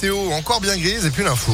[0.00, 1.52] Théo, encore bien grise et puis l'info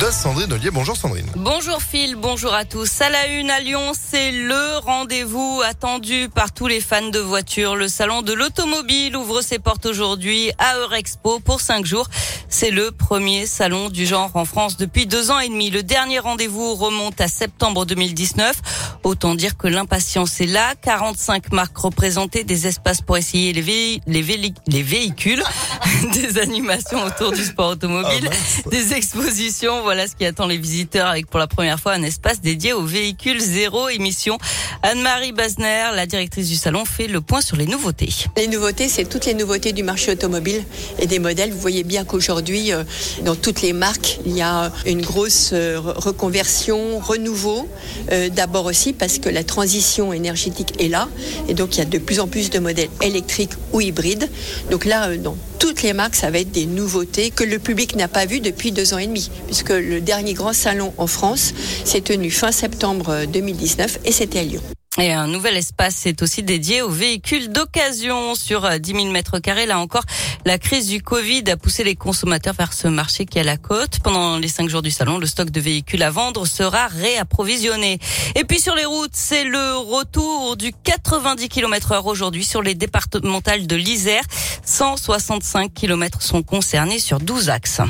[0.00, 0.70] de Sandrine Ollier.
[0.70, 1.26] Bonjour Sandrine.
[1.36, 3.02] Bonjour Phil, bonjour à tous.
[3.02, 7.76] À la une à Lyon, c'est le rendez-vous attendu par tous les fans de voitures.
[7.76, 12.08] Le salon de l'automobile ouvre ses portes aujourd'hui à Eurexpo pour cinq jours.
[12.48, 15.70] C'est le premier salon du genre en France depuis deux ans et demi.
[15.70, 18.95] Le dernier rendez-vous remonte à septembre 2019.
[19.06, 20.74] Autant dire que l'impatience est là.
[20.82, 25.40] 45 marques représentées, des espaces pour essayer les, les, les véhicules,
[26.12, 31.06] des animations autour du sport automobile, ah, des expositions voilà ce qui attend les visiteurs
[31.06, 34.38] avec pour la première fois un espace dédié aux véhicules zéro émission.
[34.82, 38.08] Anne-Marie Basner, la directrice du salon, fait le point sur les nouveautés.
[38.36, 40.64] Les nouveautés, c'est toutes les nouveautés du marché automobile
[40.98, 41.52] et des modèles.
[41.52, 42.82] Vous voyez bien qu'aujourd'hui, euh,
[43.22, 47.68] dans toutes les marques, il y a une grosse euh, reconversion, renouveau.
[48.10, 51.08] Euh, d'abord aussi parce que la transition énergétique est là
[51.48, 54.28] et donc il y a de plus en plus de modèles électriques ou hybrides.
[54.70, 58.08] Donc là, dans toutes les marques, ça va être des nouveautés que le public n'a
[58.08, 62.02] pas vues depuis deux ans et demi, puisque le dernier grand salon en France s'est
[62.02, 64.62] tenu fin septembre 2019 et c'était à Lyon.
[64.98, 69.66] Et un nouvel espace est aussi dédié aux véhicules d'occasion sur 10 000 mètres carrés.
[69.66, 70.04] Là encore,
[70.46, 73.58] la crise du Covid a poussé les consommateurs vers ce marché qui est à la
[73.58, 73.98] côte.
[74.02, 77.98] Pendant les cinq jours du salon, le stock de véhicules à vendre sera réapprovisionné.
[78.36, 82.74] Et puis sur les routes, c'est le retour du 90 km heure aujourd'hui sur les
[82.74, 84.22] départementales de l'Isère.
[84.64, 87.82] 165 km sont concernés sur 12 axes.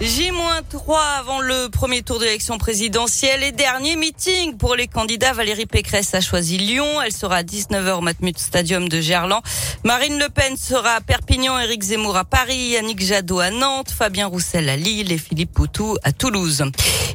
[0.00, 5.34] J-3 avant le premier tour de l'élection présidentielle et dernier meeting pour les candidats.
[5.34, 7.02] Valérie Pécresse a choisi Lyon.
[7.04, 9.42] Elle sera à 19h au Matmut Stadium de Gerland.
[9.84, 14.26] Marine Le Pen sera à Perpignan, Éric Zemmour à Paris, Yannick Jadot à Nantes, Fabien
[14.26, 16.64] Roussel à Lille et Philippe Poutou à Toulouse.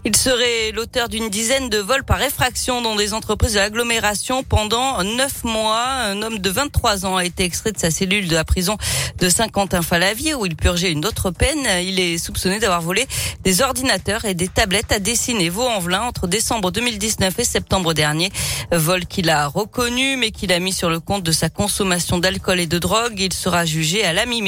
[0.07, 5.03] Il serait l'auteur d'une dizaine de vols par effraction dans des entreprises de l'agglomération pendant
[5.03, 5.83] neuf mois.
[5.83, 8.77] Un homme de 23 ans a été extrait de sa cellule de la prison
[9.17, 11.67] de Saint-Quentin-Falavier où il purgeait une autre peine.
[11.81, 13.07] Il est soupçonné d'avoir volé
[13.43, 18.31] des ordinateurs et des tablettes à dessiner Vaux-en-Velin entre décembre 2019 et septembre dernier.
[18.71, 22.59] Vol qu'il a reconnu mais qu'il a mis sur le compte de sa consommation d'alcool
[22.59, 23.19] et de drogue.
[23.19, 24.43] Il sera jugé à la mi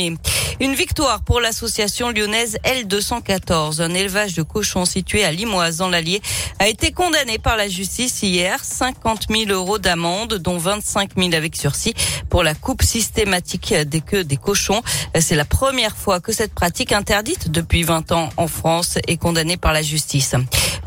[0.59, 3.79] Une victoire pour l'association lyonnaise L214.
[3.79, 6.19] Un élevage de cochons situé à Limoise dans l'Allier
[6.57, 8.63] a été condamné par la justice hier.
[8.63, 11.94] 50 000 euros d'amende dont 25 000 avec sursis
[12.29, 14.81] pour la coupe systématique des queues des cochons.
[15.19, 19.57] C'est la première fois que cette pratique interdite depuis 20 ans en France est condamné
[19.57, 20.34] par la justice.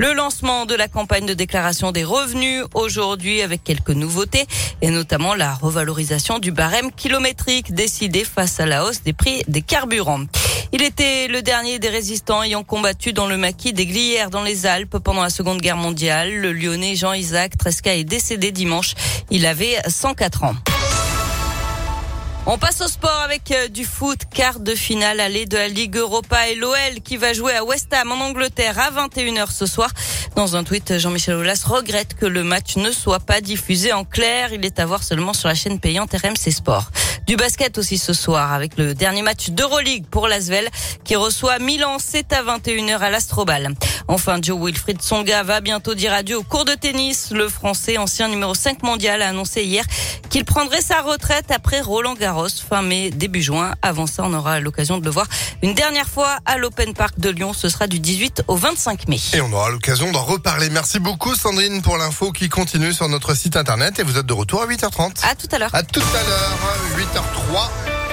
[0.00, 4.46] Le lancement de la campagne de déclaration des revenus aujourd'hui avec quelques nouveautés
[4.80, 9.60] et notamment la revalorisation du barème kilométrique décidé face à la hausse des prix des
[9.60, 10.24] carburants.
[10.72, 14.64] Il était le dernier des résistants ayant combattu dans le maquis des Glières dans les
[14.64, 16.32] Alpes pendant la Seconde Guerre mondiale.
[16.32, 18.94] Le Lyonnais Jean-Isaac Tresca est décédé dimanche.
[19.30, 20.54] Il avait 104 ans.
[22.52, 25.96] On passe au sport avec euh, du foot, quart de finale aller de la Ligue
[25.96, 29.88] Europa et l'OL qui va jouer à West Ham en Angleterre à 21h ce soir.
[30.34, 34.52] Dans un tweet, Jean-Michel Aulas regrette que le match ne soit pas diffusé en clair.
[34.52, 36.90] Il est à voir seulement sur la chaîne payante RMC Sport.
[37.30, 40.68] Du basket aussi ce soir avec le dernier match d'Euroleague pour l'Asvel
[41.04, 41.98] qui reçoit Milan.
[42.00, 43.72] C'est à 21h à l'Astrobal.
[44.08, 47.30] Enfin, Joe Wilfried Songa va bientôt dire adieu au cours de tennis.
[47.30, 49.84] Le Français, ancien numéro 5 mondial, a annoncé hier
[50.28, 53.76] qu'il prendrait sa retraite après Roland Garros fin mai, début juin.
[53.80, 55.28] Avant ça, on aura l'occasion de le voir
[55.62, 57.52] une dernière fois à l'Open Park de Lyon.
[57.52, 59.20] Ce sera du 18 au 25 mai.
[59.34, 60.68] Et on aura l'occasion d'en reparler.
[60.70, 64.32] Merci beaucoup Sandrine pour l'info qui continue sur notre site internet et vous êtes de
[64.32, 65.24] retour à 8h30.
[65.24, 65.70] À tout à l'heure.
[65.72, 67.99] À tout à l'heure, 8h03.